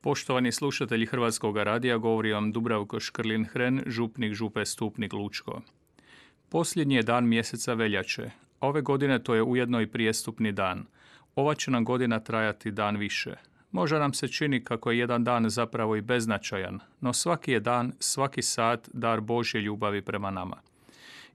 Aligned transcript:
Poštovani 0.00 0.52
slušatelji 0.52 1.06
Hrvatskog 1.06 1.56
radija, 1.56 1.96
govori 1.96 2.32
vam 2.32 2.52
Dubravko 2.52 2.96
Škrlin-Hren, 2.96 3.82
župnik 3.86 4.34
župe 4.34 4.64
Stupnik 4.64 5.12
Lučko. 5.12 5.62
Posljednji 6.48 6.94
je 6.94 7.02
dan 7.02 7.28
mjeseca 7.28 7.74
veljače. 7.74 8.30
Ove 8.60 8.82
godine 8.82 9.22
to 9.22 9.34
je 9.34 9.42
ujedno 9.42 9.80
i 9.80 9.86
prijestupni 9.86 10.52
dan. 10.52 10.86
Ova 11.34 11.54
će 11.54 11.70
nam 11.70 11.84
godina 11.84 12.20
trajati 12.20 12.70
dan 12.70 12.96
više. 12.96 13.34
Možda 13.70 13.98
nam 13.98 14.14
se 14.14 14.28
čini 14.28 14.64
kako 14.64 14.90
je 14.90 14.98
jedan 14.98 15.24
dan 15.24 15.50
zapravo 15.50 15.96
i 15.96 16.00
beznačajan, 16.00 16.78
no 17.00 17.12
svaki 17.12 17.52
je 17.52 17.60
dan, 17.60 17.92
svaki 17.98 18.42
sat 18.42 18.88
dar 18.92 19.20
Božje 19.20 19.60
ljubavi 19.60 20.02
prema 20.02 20.30
nama. 20.30 20.56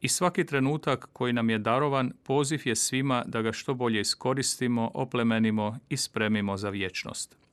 I 0.00 0.08
svaki 0.08 0.44
trenutak 0.44 1.08
koji 1.12 1.32
nam 1.32 1.50
je 1.50 1.58
darovan 1.58 2.12
poziv 2.22 2.62
je 2.64 2.76
svima 2.76 3.24
da 3.26 3.42
ga 3.42 3.52
što 3.52 3.74
bolje 3.74 4.00
iskoristimo, 4.00 4.90
oplemenimo 4.94 5.78
i 5.88 5.96
spremimo 5.96 6.56
za 6.56 6.70
vječnost. 6.70 7.47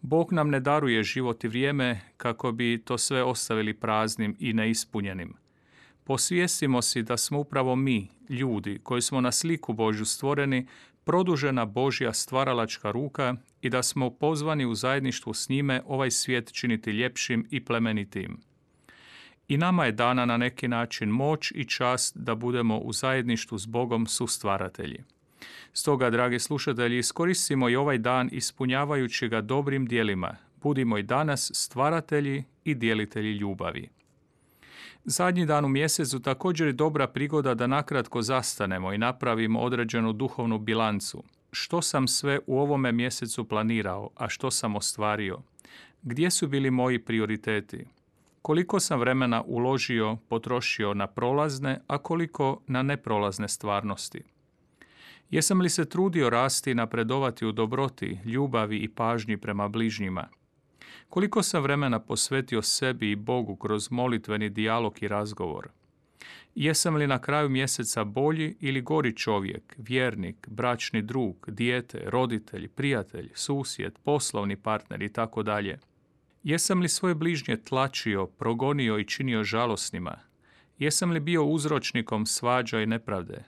Bog 0.00 0.32
nam 0.32 0.50
ne 0.50 0.60
daruje 0.60 1.02
život 1.02 1.44
i 1.44 1.48
vrijeme 1.48 2.00
kako 2.16 2.52
bi 2.52 2.82
to 2.84 2.98
sve 2.98 3.22
ostavili 3.22 3.74
praznim 3.74 4.36
i 4.38 4.52
neispunjenim. 4.52 5.34
Posvijestimo 6.04 6.82
si 6.82 7.02
da 7.02 7.16
smo 7.16 7.38
upravo 7.38 7.76
mi, 7.76 8.08
ljudi 8.28 8.80
koji 8.82 9.02
smo 9.02 9.20
na 9.20 9.32
sliku 9.32 9.72
Božju 9.72 10.04
stvoreni, 10.04 10.66
produžena 11.04 11.64
Božja 11.64 12.12
stvaralačka 12.12 12.90
ruka 12.90 13.36
i 13.62 13.70
da 13.70 13.82
smo 13.82 14.10
pozvani 14.10 14.66
u 14.66 14.74
zajedništvu 14.74 15.34
s 15.34 15.48
njime 15.48 15.82
ovaj 15.86 16.10
svijet 16.10 16.52
činiti 16.52 16.90
ljepšim 16.90 17.46
i 17.50 17.64
plemenitim. 17.64 18.40
I 19.48 19.56
nama 19.56 19.84
je 19.84 19.92
dana 19.92 20.24
na 20.24 20.36
neki 20.36 20.68
način 20.68 21.08
moć 21.08 21.52
i 21.54 21.64
čast 21.64 22.16
da 22.16 22.34
budemo 22.34 22.78
u 22.78 22.92
zajedništvu 22.92 23.58
s 23.58 23.66
Bogom 23.66 24.06
sustvaratelji. 24.06 25.04
Stoga, 25.72 26.10
dragi 26.10 26.38
slušatelji, 26.38 26.98
iskoristimo 26.98 27.68
i 27.68 27.76
ovaj 27.76 27.98
dan 27.98 28.28
ispunjavajući 28.32 29.28
ga 29.28 29.40
dobrim 29.40 29.86
dijelima. 29.86 30.36
Budimo 30.62 30.98
i 30.98 31.02
danas 31.02 31.50
stvaratelji 31.54 32.44
i 32.64 32.74
dijelitelji 32.74 33.32
ljubavi. 33.32 33.88
Zadnji 35.04 35.46
dan 35.46 35.64
u 35.64 35.68
mjesecu 35.68 36.20
također 36.20 36.66
je 36.66 36.72
dobra 36.72 37.06
prigoda 37.06 37.54
da 37.54 37.66
nakratko 37.66 38.22
zastanemo 38.22 38.92
i 38.92 38.98
napravimo 38.98 39.60
određenu 39.60 40.12
duhovnu 40.12 40.58
bilancu. 40.58 41.22
Što 41.52 41.82
sam 41.82 42.08
sve 42.08 42.38
u 42.46 42.60
ovome 42.60 42.92
mjesecu 42.92 43.48
planirao, 43.48 44.10
a 44.16 44.28
što 44.28 44.50
sam 44.50 44.76
ostvario? 44.76 45.38
Gdje 46.02 46.30
su 46.30 46.48
bili 46.48 46.70
moji 46.70 46.98
prioriteti? 46.98 47.84
Koliko 48.42 48.80
sam 48.80 49.00
vremena 49.00 49.42
uložio, 49.42 50.16
potrošio 50.28 50.94
na 50.94 51.06
prolazne, 51.06 51.80
a 51.86 51.98
koliko 51.98 52.60
na 52.66 52.82
neprolazne 52.82 53.48
stvarnosti? 53.48 54.22
Jesam 55.30 55.60
li 55.60 55.70
se 55.70 55.88
trudio 55.88 56.30
rasti 56.30 56.70
i 56.70 56.74
napredovati 56.74 57.46
u 57.46 57.52
dobroti, 57.52 58.18
ljubavi 58.24 58.78
i 58.78 58.88
pažnji 58.88 59.36
prema 59.36 59.68
bližnjima? 59.68 60.28
Koliko 61.08 61.42
sam 61.42 61.62
vremena 61.62 61.98
posvetio 61.98 62.62
sebi 62.62 63.10
i 63.10 63.16
Bogu 63.16 63.56
kroz 63.56 63.90
molitveni 63.90 64.48
dijalog 64.48 65.02
i 65.02 65.08
razgovor? 65.08 65.68
Jesam 66.54 66.96
li 66.96 67.06
na 67.06 67.18
kraju 67.18 67.48
mjeseca 67.48 68.04
bolji 68.04 68.56
ili 68.60 68.80
gori 68.80 69.16
čovjek, 69.16 69.74
vjernik, 69.78 70.48
bračni 70.50 71.02
drug, 71.02 71.36
dijete, 71.48 72.02
roditelj, 72.04 72.68
prijatelj, 72.68 73.30
susjed, 73.34 73.98
poslovni 74.04 74.56
partner 74.56 75.02
i 75.02 75.12
tako 75.12 75.42
dalje? 75.42 75.78
Jesam 76.42 76.80
li 76.80 76.88
svoje 76.88 77.14
bližnje 77.14 77.56
tlačio, 77.56 78.26
progonio 78.26 78.98
i 78.98 79.04
činio 79.04 79.44
žalosnima? 79.44 80.18
Jesam 80.78 81.10
li 81.10 81.20
bio 81.20 81.44
uzročnikom 81.44 82.26
svađa 82.26 82.80
i 82.80 82.86
nepravde? 82.86 83.44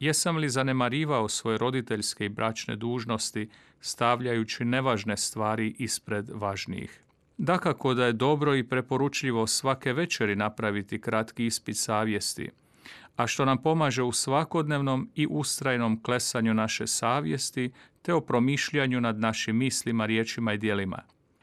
Jesam 0.00 0.36
li 0.36 0.48
zanemarivao 0.48 1.28
svoje 1.28 1.58
roditeljske 1.58 2.24
i 2.24 2.28
bračne 2.28 2.76
dužnosti, 2.76 3.48
stavljajući 3.80 4.64
nevažne 4.64 5.16
stvari 5.16 5.74
ispred 5.78 6.30
važnijih? 6.34 7.00
Dakako 7.38 7.94
da 7.94 8.06
je 8.06 8.12
dobro 8.12 8.54
i 8.54 8.68
preporučljivo 8.68 9.46
svake 9.46 9.92
večeri 9.92 10.36
napraviti 10.36 11.00
kratki 11.00 11.46
ispit 11.46 11.76
savjesti, 11.76 12.50
a 13.16 13.26
što 13.26 13.44
nam 13.44 13.62
pomaže 13.62 14.02
u 14.02 14.12
svakodnevnom 14.12 15.10
i 15.14 15.26
ustrajnom 15.30 16.02
klesanju 16.02 16.54
naše 16.54 16.86
savjesti 16.86 17.72
te 18.02 18.14
o 18.14 18.20
promišljanju 18.20 19.00
nad 19.00 19.18
našim 19.18 19.56
mislima, 19.56 20.06
riječima 20.06 20.52
i 20.52 20.58
dijelima. 20.58 21.02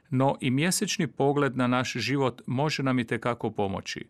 No 0.10 0.38
i 0.42 0.52
mjesečni 0.52 1.08
pogled 1.08 1.58
na 1.58 1.68
naš 1.68 1.94
život 1.94 2.42
može 2.46 2.84
nam 2.84 3.00
i 3.00 3.08
tekako 3.08 3.52
pomoći. 3.52 4.06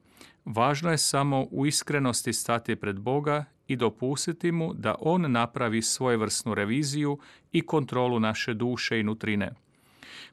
Važno 0.46 0.92
je 0.92 0.98
samo 0.98 1.48
u 1.52 1.66
iskrenosti 1.66 2.34
stati 2.34 2.76
pred 2.76 3.00
Boga 3.00 3.46
i 3.68 3.76
dopustiti 3.76 4.52
mu 4.52 4.74
da 4.74 4.96
on 5.00 5.32
napravi 5.32 5.82
svojevrsnu 5.82 6.54
reviziju 6.54 7.20
i 7.52 7.62
kontrolu 7.62 8.20
naše 8.20 8.54
duše 8.54 9.00
i 9.00 9.04
nutrine. 9.04 9.52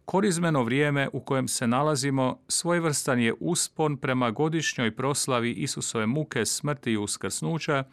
Korizmeno 0.04 0.62
vrijeme 0.62 1.08
u 1.12 1.20
kojem 1.20 1.48
se 1.48 1.66
nalazimo 1.66 2.38
svojevrstan 2.48 3.20
je 3.20 3.34
uspon 3.40 3.96
prema 3.96 4.30
godišnjoj 4.30 4.96
proslavi 4.96 5.52
Isusove 5.52 6.06
muke, 6.06 6.46
smrti 6.46 6.92
i 6.92 6.96
uskrsnuća, 6.96 7.84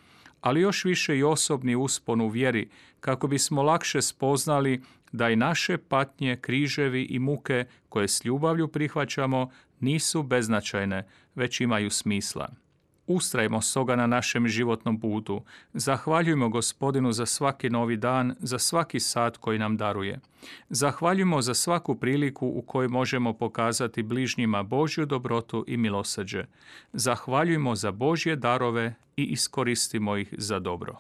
ali 0.42 0.62
još 0.62 0.86
više 0.86 1.18
i 1.18 1.24
osobni 1.24 1.76
uspon 1.76 2.22
u 2.22 2.28
vjeri, 2.28 2.70
kako 3.00 3.28
bismo 3.28 3.64
lakše 3.64 4.02
spoznali 4.02 4.82
da 5.12 5.30
i 5.30 5.36
naše 5.36 5.78
patnje, 5.78 6.38
križevi 6.42 7.04
i 7.04 7.20
muke 7.20 7.66
koje 7.90 8.08
s 8.08 8.26
ljubavlju 8.26 8.68
prihvaćamo 8.68 9.52
nisu 9.80 10.24
beznačajne, 10.24 11.08
već 11.36 11.62
imaju 11.62 11.90
smisla. 11.90 12.50
Ustrajmo 13.10 13.62
stoga 13.62 13.96
na 13.96 14.08
našem 14.08 14.48
životnom 14.48 15.00
putu. 15.00 15.42
Zahvaljujemo 15.74 16.50
gospodinu 16.50 17.12
za 17.12 17.26
svaki 17.26 17.70
novi 17.70 17.98
dan, 17.98 18.36
za 18.40 18.60
svaki 18.60 19.00
sat 19.00 19.38
koji 19.38 19.60
nam 19.60 19.78
daruje. 19.78 20.20
Zahvaljujemo 20.70 21.42
za 21.42 21.54
svaku 21.54 21.96
priliku 21.96 22.48
u 22.48 22.62
kojoj 22.62 22.88
možemo 22.88 23.34
pokazati 23.34 24.04
bližnjima 24.04 24.64
Božju 24.64 25.06
dobrotu 25.06 25.66
i 25.68 25.78
milosrđe. 25.78 26.46
Zahvaljujemo 26.94 27.76
za 27.76 27.92
Božje 27.92 28.36
darove 28.36 28.96
i 29.18 29.24
iskoristimo 29.24 30.18
ih 30.18 30.34
za 30.38 30.60
dobro. 30.60 31.00